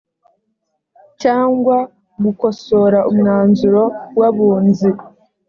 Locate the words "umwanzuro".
3.11-3.83